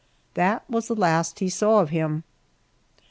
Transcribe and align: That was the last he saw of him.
That 0.33 0.67
was 0.67 0.87
the 0.87 0.95
last 0.95 1.37
he 1.41 1.47
saw 1.49 1.77
of 1.79 1.91
him. 1.91 2.23